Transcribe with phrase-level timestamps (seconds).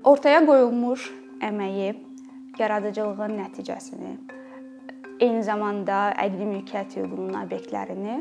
[0.00, 1.02] Ortaya qoyulmuş
[1.44, 1.90] əməyi,
[2.56, 4.14] yaradıcılığın nəticəsini,
[5.20, 8.16] eyni zamanda əqli mülkiyyət hüququnun obyektlərini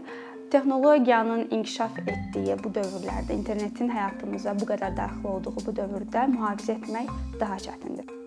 [0.52, 7.13] texnologiyanın inkişaf etdiyi bu dövrlərdə, internetin həyatımıza bu qədər daxil olduğu bu dövrdə mühafizə etmək
[7.39, 8.18] daha çətindir.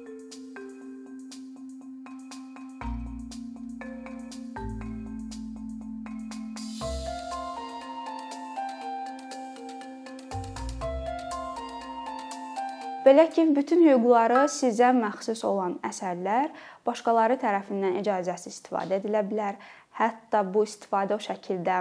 [13.03, 16.53] Belə ki, bütün hüquqları sizə məxsus olan əsərlər
[16.87, 19.57] başqaları tərəfindən icazəsiz istifadə edilə bilər.
[19.99, 21.81] Hətta bu istifadə o şəkildə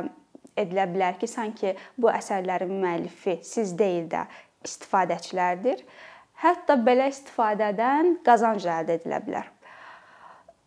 [0.57, 4.25] edilə bilər ki, sanki bu əsərlərin müəllifi siz deyil də
[4.65, 5.83] istifadəçilərdir.
[6.41, 9.51] Hətta belə istifadədən qazanc əldə edilə bilər.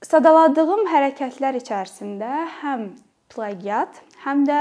[0.06, 2.92] Sadaladığım hərəkətlər içərisində həm
[3.32, 4.60] plagiat, həm də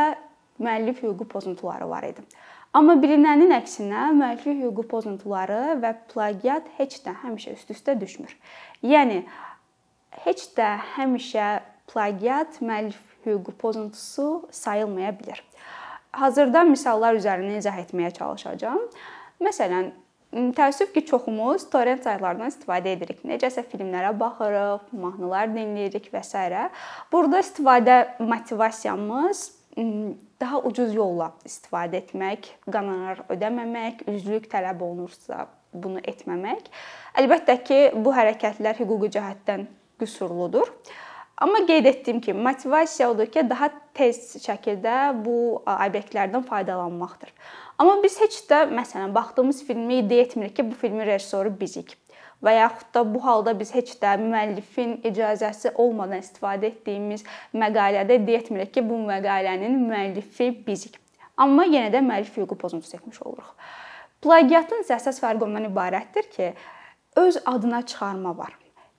[0.64, 2.26] müəllif hüququ pozuntuları var idi.
[2.74, 8.34] Amma bilinənin əksinə müəlliflik hüququ pozuntuları və plagiat heç də həmişə üst-üstə düşmür.
[8.82, 9.20] Yəni
[10.26, 11.50] heç də həmişə
[11.92, 12.98] plagiat müəllif
[13.28, 15.44] hüququ pozuntusu sayılmaya bilər.
[16.18, 18.82] Hazırda misallar üzərindən izah etməyə çalışacağam.
[19.42, 19.92] Məsələn,
[20.58, 23.22] təəssüf ki, çoxumuz torrent saytlarından istifadə edirik.
[23.26, 26.42] Necəsə filmlərə baxırıq, mahnılar dinləyirik və s.
[27.14, 29.52] Burada istifadə motivasiyamız
[30.44, 36.68] daha ucuz yolla istifadə etmək, qonorar ödəməmək, üzvlük tələb olunursa bunu etməmək.
[37.20, 39.66] Əlbəttə ki, bu hərəkətlər hüquqi cəhətdən
[40.02, 40.70] qüsurludur.
[41.44, 47.34] Amma qeyd etdiyim kimi, motivasiya odur ki, daha tez şəkildə bu obyektlərdən faydalanmaqdır.
[47.82, 51.98] Amma biz heç də məsələn baxdığımız filmi iddia etmirik ki, bu filmin rejissoru bizik
[52.44, 57.24] və yaxud da bu halda biz heç də müəllifin icazəsi olmadan istifadə etdiyimiz
[57.56, 61.00] məqalədə iddia etmirik ki, bu məqalənin müəllifi bizik.
[61.38, 63.54] Amma yenə də müəllif hüququ pozuntusu etmiş oluruq.
[64.24, 66.52] Plagiatın isə əsas fərqi ondan ibarətdir ki,
[67.24, 68.54] öz adına çıxarma var.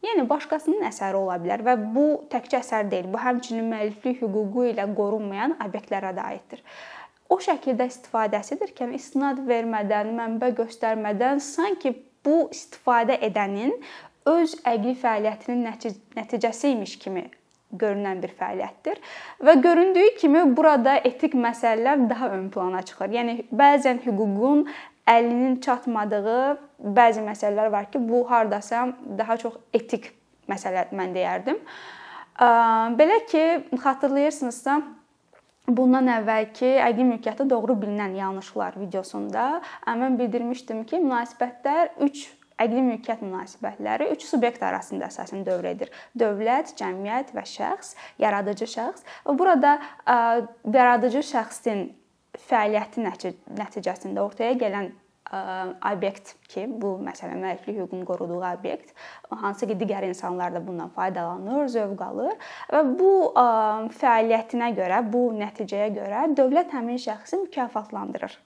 [0.05, 4.85] Yəni başqasının əsəri ola bilər və bu təkcə əsər deyil, bu həmçinin müəlliflik hüququ ilə
[4.98, 6.61] qorunmayan obyektlərə də aiddir.
[7.33, 13.74] O şəkildə istifadəsidir ki, istinad vermədən, mənbə göstərmədən sanki bu istifadə edənin
[14.27, 15.67] öz əqli fəaliyyətinin
[16.17, 17.27] nəticəsi imiş kimi
[17.74, 19.01] görünən bir fəaliyyətdir
[19.45, 23.11] və göründüyü kimi burada etik məsələlər daha ön plana çıxır.
[23.18, 24.67] Yəni bəzən hüququn
[25.11, 26.57] əlinin çatmadığı
[26.96, 28.86] bəzi məsələlər var ki, bu hardasa
[29.18, 30.13] daha çox etik
[30.48, 31.61] məsələ mən deyərdim.
[32.98, 33.45] Belə ki,
[33.83, 34.80] xatırlayırsınızsa,
[35.64, 42.25] Bundan əvvəlki əqli mülkiyyəti doğru bilinən yanlışlar videosunda mən bildirmişdim ki, münasibətlər 3
[42.61, 45.92] əqli mülkiyyət münasibətləri 3 subyekt arasında əsasən dövr edir.
[46.20, 49.07] Dövlət, cəmiyyət və şəxs, yaradıcı şəxs.
[49.25, 49.79] Burada
[50.69, 51.86] yaradıcı şəxsin
[52.51, 53.07] fəaliyyəti
[53.57, 54.92] nəticəsində ortaya gələn
[55.92, 58.95] obyekt ki, bu məsələn müəlliflik hüququnun qoruduğu obyekt,
[59.30, 62.36] hansı ki, digər insanlar da bundan faydalanır, zövq alır
[62.72, 63.11] və bu
[63.98, 68.39] fəaliyyətinə görə, bu nəticəyə görə dövlət həmin şəxsi mükafatlandırır.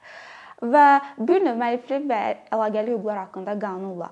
[0.59, 0.87] Və
[1.23, 4.09] bir növ müəlliflik və əlaqəli hüquqlar haqqında qanunla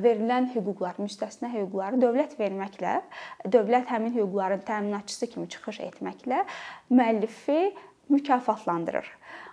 [0.00, 3.02] verilən hüquqlar, müstəsna hüquqları dövlət verməklə,
[3.44, 6.46] dövlət həmin hüquqların təminatçısı kimi çıxış etməklə
[6.88, 7.74] müəllifi
[8.08, 9.10] mükafatlandırır.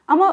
[0.07, 0.29] Amma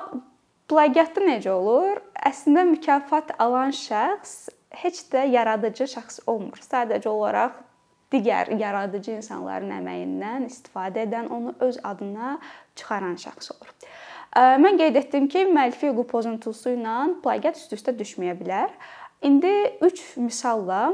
[0.70, 1.98] Plagiatda necə olur?
[2.14, 6.60] Əslində mükafat alan şəxs heç də yaradıcı şəxs olmur.
[6.62, 7.56] Sadəcə olaraq
[8.14, 12.36] digər yaradıcı insanların əməyindən istifadə edən, onu öz adına
[12.78, 13.74] çıxaran şəxs olur.
[14.62, 18.70] Mən qeyd etdim ki, müəllifi hüquq pozuntusu ilə plagiat üst-üstə düşməyə bilər.
[19.26, 19.52] İndi
[19.82, 20.84] 3 misalla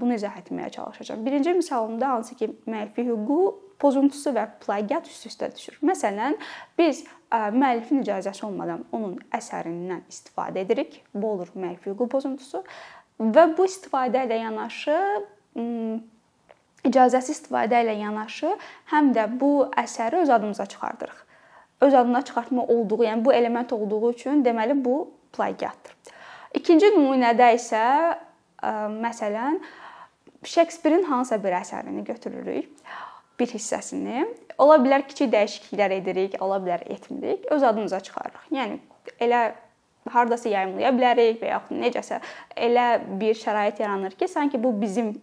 [0.00, 1.22] bunu izah etməyə çalışacağam.
[1.26, 3.38] Birinci misalımda hansı ki, müəllifi hüququ
[3.80, 5.78] pozuntusu və plagiat üst-üstə düşür.
[5.86, 6.36] Məsələn,
[6.78, 11.00] biz müəllifin icazəsi olmadan onun əsərindən istifadə edirik.
[11.14, 12.62] Bu olur müəllif hüququ pozuntusu
[13.20, 14.96] və bu istifadə ilə yanaşı
[16.88, 18.54] icazəsi istifadə ilə yanaşı
[18.92, 21.18] həm də bu əsəri öz adımıza çıxardırıq.
[21.80, 25.94] Öz adına çıxartma olduğu, yəni bu element olduğu üçün deməli bu plagiatdır.
[26.54, 27.84] İkinci nümunədə isə
[29.00, 29.60] məsələn
[30.44, 32.68] Şekspirin hansısa bir əsərini götürürük
[33.40, 34.26] bir hissəsini.
[34.60, 38.46] Ola bilər kiçik dəyişikliklər edirik, ola bilər etmirik, öz adımıza çıxarırıq.
[38.52, 38.78] Yəni
[39.24, 39.40] elə
[40.10, 42.20] hardasa yayımlaya bilərik və yaxud necəsə
[42.56, 42.86] elə
[43.20, 45.14] bir şərait yaranır ki, sanki bu bizim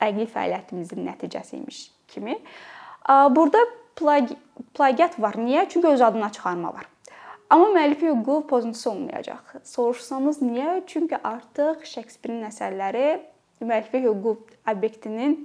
[0.00, 2.38] əqli fəaliyyətimizin nəticəsi imiş kimi.
[3.08, 3.58] Burada
[4.76, 5.34] plagiat var.
[5.40, 5.68] Niyə?
[5.68, 6.86] Çünki öz adına çıxarma var.
[7.50, 9.56] Amma müəllif hüququ pozuntusu olmayacaq.
[9.64, 10.82] Soruşsanız niyə?
[10.86, 13.20] Çünki artıq Şekspirin əsərləri
[13.64, 14.36] müəlliflik hüququ
[14.68, 15.38] obyektinin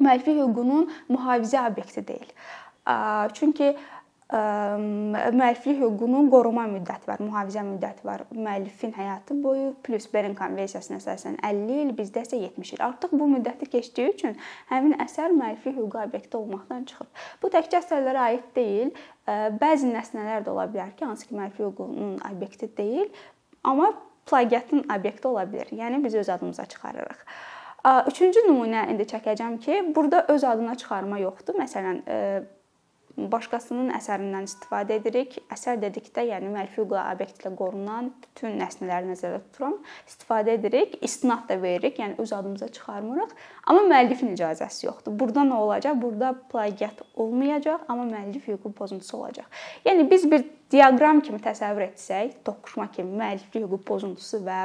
[0.00, 2.30] müəlliflik hüququnun mühafizə obyekti deyil.
[3.34, 3.74] Çünki
[4.34, 8.24] müəlliflik hüququnun qoruma müddəti var, mühafizə müddəti var.
[8.34, 12.82] Müəllifin həyatı boyu plus Bern konvensiyasına əsasən 50 il, bizdə isə 70 il.
[12.82, 14.34] Artıq bu müddəti keçdiyi üçün
[14.72, 17.12] həmin əsər müəlliflik hüququ obyekti olmaqdan çıxır.
[17.42, 18.90] Bu təkcə əsərlərə aid deyil,
[19.60, 23.12] bəzi nəsnələr də ola bilər ki, hansı ki müəlliflik hüququnun obyekti deyil,
[23.62, 23.92] amma
[24.26, 25.70] plagiatın obyekti ola bilər.
[25.76, 27.26] Yəni biz öz adımıza çıxarırıq.
[27.84, 31.58] Üçüncü nümunə indi çəkəcəm ki, burada öz adına çıxarma yoxdur.
[31.60, 31.98] Məsələn,
[33.14, 35.36] başqasının əsərindən istifadə edirik.
[35.52, 39.76] Əsər dedikdə, yəni müəllif hüququ obyekti ilə qorunan bütün nəsnələri nəzərdə tuturam.
[40.08, 43.36] İstifadə edirik, istinad da veririk, yəni öz adımıza çıxarmırıq.
[43.70, 45.14] Amma müəllifin icazəsi yoxdur.
[45.20, 46.00] Burada nə olacaq?
[46.02, 49.46] Burada plagiat olmayacaq, amma müəllif hüququ pozuntusu olacaq.
[49.86, 54.64] Yəni biz bir diaqram kimi təsəvvür etsək, toqquşma kimi müəlliflik hüququ pozuntusu və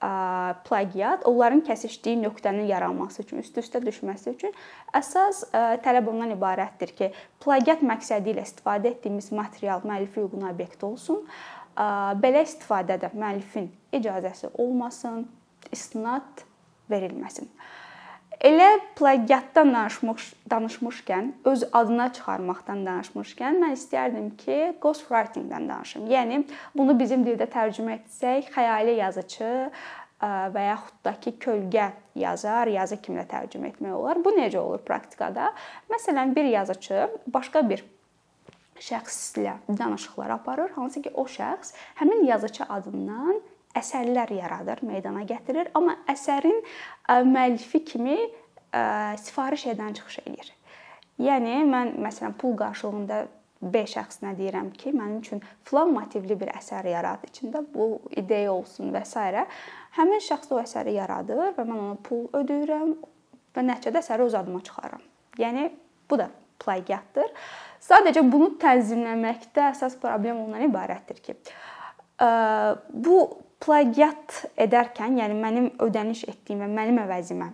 [0.00, 4.52] plagiat onların kəsişdiyi nöqtənin yaranması üçün, üst-üstə düşməsi üçün
[4.94, 5.42] əsas
[5.82, 7.08] tələb ondan ibarətdir ki,
[7.42, 11.24] plagiat məqsədi ilə istifadə etdiyimiz material müəllif hüququna obyekt olsun.
[12.22, 15.26] Belə istifadədə müəllifin icazəsi olmasın,
[15.74, 16.46] istinad
[16.90, 17.50] verilməsin.
[18.38, 26.04] Elə plagiatdan danışmış danışmışkən, öz adına çıxarmaqdan danışmışkən, mən istərdim ki, ghostwriting-dən danışım.
[26.06, 26.44] Yəni
[26.78, 29.50] bunu bizim dildə tərcümə etsək, xəyali yazıçı
[30.54, 34.22] və yaxud da ki, kölgə yazar, yazı kimi də tərcümə etmək olar.
[34.22, 35.50] Bu necə olur praktikada?
[35.90, 37.82] Məsələn, bir yazıçı başqa bir
[38.78, 43.40] şəxslə danışıqlar aparır, hansı ki, o şəxs həmin yazıçı adından
[43.78, 46.60] əsərlər yaradır, meydana gətirir, amma əsərin
[47.28, 48.18] müəllifi kimi
[49.24, 50.52] sifariş edən çıxış eləyir.
[51.18, 53.26] Yəni mən məsələn pul qarşılığında
[53.58, 58.92] B şəxsinə deyirəm ki, mənim üçün filan motivli bir əsər yarat, içində bu ideya olsun
[58.94, 59.18] və s.
[59.96, 62.92] Həmin şəxs o əsəri yaradır və mən ona pul ödəyirəm
[63.56, 65.02] və nəticədə əsəri öz adıma çıxarıram.
[65.42, 65.72] Yəni
[66.10, 66.28] bu da
[66.62, 67.34] plagiatdır.
[67.82, 71.34] Sadəcə bunu tənzimləməkdə əsas problem ondan ibarətdir ki,
[72.94, 73.18] bu
[73.64, 77.48] plagiat edərkən, yəni mənim ödəniş etdiyim və mənim əvəzimə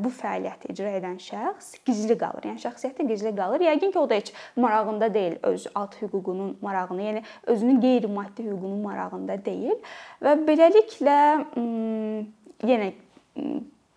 [0.00, 2.48] bu fəaliyyəti icra edən şəxs gizli qalır.
[2.48, 3.60] Yəni şəxsiyyəti gizli qalır.
[3.66, 7.22] Yəqin ki, o da heç marağında deyil öz ad hüququnun marağını, yəni
[7.52, 9.76] özünün qeyri-maddi hüququnun marağında deyil
[10.24, 11.18] və beləliklə
[12.70, 12.92] yenə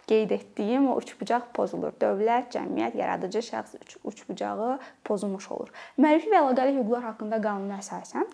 [0.10, 1.94] qeyd etdiyim o üçbucaq pozulur.
[2.02, 3.78] Dövlət, cəmiyyət, yaradıcı şəxs
[4.10, 4.72] üçbucağı
[5.06, 5.70] pozulmuş olur.
[6.02, 8.28] Müəllif və əlaqəli hüquqlar haqqında qanuna əsasən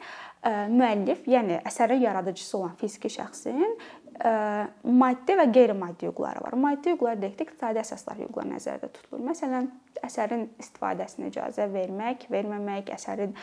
[0.71, 3.77] müəllif, yəni əsərin yaradıcısı olan fiziki şəxsin
[4.15, 6.55] maddi və qeyri-maddi hüquqları var.
[6.59, 9.23] Maddi hüquqlar dedikdə iqtisadi əsaslar hüquqları nəzərdə tutulur.
[9.27, 9.67] Məsələn,
[10.05, 13.35] əsərin istifadəsinə icazə vermək, verməmək, əsərin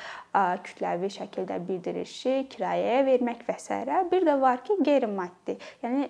[0.65, 3.79] kütləvi şəkildə bildirişi, kirayəyə vermək və s.
[4.11, 6.09] Bir də var ki, qeyri-maddi, yəni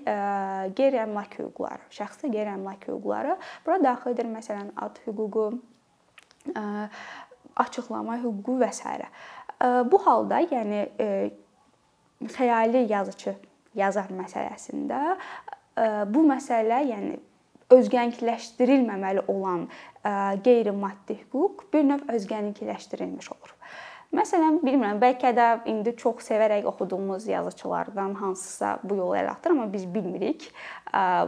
[0.79, 3.37] qeyri-əmlak hüquqları, şəxsi qeyri-əmlak hüquqları
[3.67, 4.31] bura daxildir.
[4.31, 5.51] Məsələn, ad hüququ,
[7.67, 8.99] açıqlama hüququ və s.
[9.91, 10.87] Bu halda, yəni
[12.23, 13.35] xəyali yazıçı
[13.79, 15.01] yazar məsələsində
[16.13, 17.15] bu məsələ, yəni
[17.73, 19.65] özgənlikləşdirilməməli olan
[20.45, 23.55] qeyri-maddi hüquq bir növ özgənlikləşdirilmiş olur.
[24.13, 29.73] Məsələn, bilmirəm, bəlkə də indi çox sevərək oxuduğumuz yazıçılardan hansısa bu yolu əl atır, amma
[29.73, 30.51] biz bilmirik.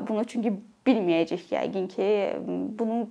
[0.04, 0.52] Bunu çünki
[0.84, 2.08] bilməyəcəyik yəqin ki,
[2.76, 3.08] bunu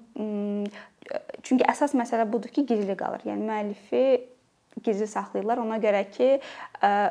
[1.41, 3.25] çünki əsas məsələ budur ki, gizli qalır.
[3.31, 4.03] Yəni müəllifi
[4.83, 5.61] gizli saxlayırlar.
[5.63, 6.29] Ona görə ki,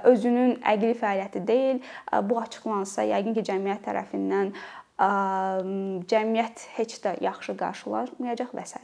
[0.08, 1.82] özünün əqli fəaliyyəti deyil.
[2.28, 4.54] Bu açıqlansa, yəqin ki, cəmiyyət tərəfindən
[6.10, 8.78] cəmiyyət heç də yaxşı qarşılanmayacaq və s.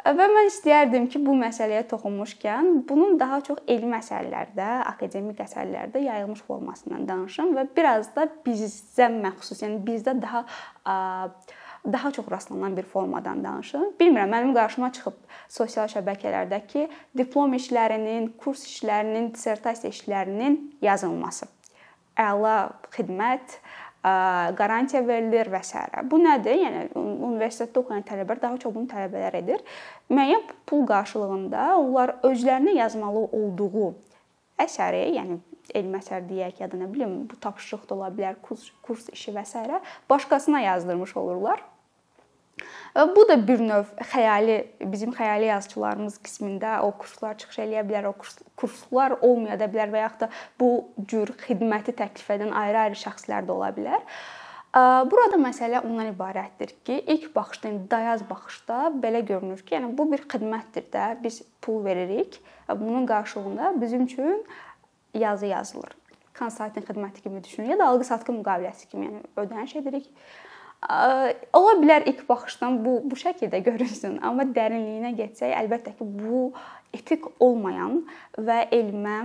[0.00, 6.40] Və mən istəyərdim ki, bu məsələyə toxunmuşkən, bunun daha çox elmi əsərlərdə, akademik əsərlərdə yayılmış
[6.46, 10.46] formasından danışım və biraz da bizə məxsus, yəni bizdə daha
[11.84, 13.84] daha çox rastlanan bir formadan danışım.
[14.00, 15.16] Bilmirəm, mənim qarşıma çıxıb
[15.48, 21.48] sosial şəbəkələrdəki diplom işlərinin, kurs işlərinin, dissertasiya işlərinin yazılması.
[22.20, 22.56] Əla
[22.92, 23.58] xidmət,
[24.02, 25.80] qarantiya verilir və s.
[26.10, 26.56] Bu nədir?
[26.62, 29.60] Yəni universitetdə oxuyan tələbələr daha çox bunu tələbələr edir.
[30.10, 33.94] Müəyyən pul qarşılığında onlar özlərinə yazmalı olduğu
[34.60, 35.40] əsəri, yəni
[35.74, 39.34] elmi əsər deyək ya da nə bilim bu tapşırıq da ola bilər, kurs, kurs işi
[39.36, 39.80] və s.
[40.10, 41.62] başqasına yazdırmış olurlar.
[43.16, 48.12] Bu da bir növ xəyali, bizim xəyali yazıçılarımız qismində o kurslar çıxış eləyə bilər, o
[48.12, 50.28] kurs, kurslar olmaya da bilər və yaxud da
[50.60, 50.70] bu
[51.08, 54.02] cür xidməti təklif edən ayrı-ayrı şəxslər də ola bilər.
[55.10, 60.26] Burada məsələ ondan ibarətdir ki, ilk baxışda, dayaz baxışda belə görünür ki, yəni bu bir
[60.30, 62.40] xidmətdir də, biz pul veririk.
[62.68, 64.44] Bunun qarşılığında bizim üçün
[65.14, 65.96] yazı yazılır.
[66.38, 70.08] Konsalting xidməti kimi düşünün ya da alqı-satqı müqaviləsi kimi, yəni ödəniş edirik.
[71.52, 76.50] Ola bilər ilk baxışdan bu bu şəkildə görünsün, amma dərinliyinə getsək, əlbəttə ki, bu
[76.96, 78.02] etik olmayan
[78.38, 79.18] və elmə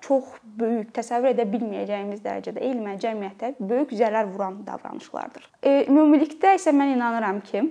[0.00, 5.48] çox böyük, təsəvvür edə bilməyəcəyimiz dərəcədə elmə, cəmiyyətə böyük zərər vuran davranışlardır.
[5.88, 7.64] Ümumilikdə isə mən inanıram ki,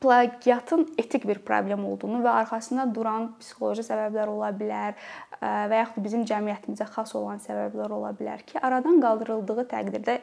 [0.00, 4.96] plagiatın etik bir problem olduğunu və arxasında duran psixoloji səbəblər ola bilər
[5.42, 10.18] və yaxud bizim cəmiyyətimizə xas olan səbəblər ola bilər ki, aradan qaldırıldığı təqdirdə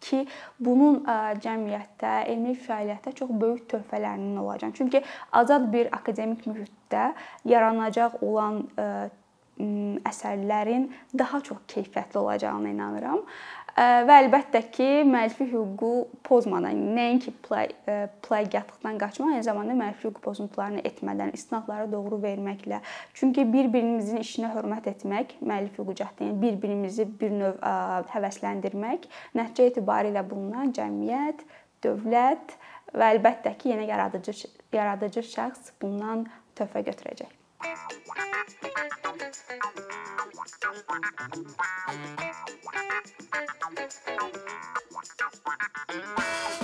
[0.00, 0.24] ki,
[0.62, 1.00] bunun
[1.42, 4.76] cəmiyyətdə, elmi fəaliyyətdə çox böyük töhfələrinin olacaq.
[4.78, 7.12] Çünki azad bir akademik mühitdə
[7.44, 8.62] yaranacaq olan
[10.06, 10.86] əsərlərin
[11.18, 13.24] daha çox keyfiyyətli olacağına inanıram.
[13.78, 15.90] Və əlbəttə ki, müəllifi hüququ
[16.26, 22.80] pozmadan, nəinki plagiatlıqdan qaçmaq, eyni zamanda müəllifi hüquq pozuntularını etmədən, istinadları doğru verməklə.
[23.14, 27.62] Çünki bir-birimizin işinə hörmət etmək, müəllif hüququ cəhdində bir-birimizi bir növ
[28.16, 29.06] həvəsləndirmək
[29.38, 31.46] nəticə etibarilə bundan cəmiyyət,
[31.86, 32.58] dövlət
[32.98, 34.34] və əlbəttə ki, yenə yaradıcı
[34.74, 36.26] yaradıcı şəxs bundan
[36.58, 37.34] töhfə götürəcək.
[39.48, 40.07] Thank you.
[40.50, 40.62] What
[45.18, 46.57] the fuck?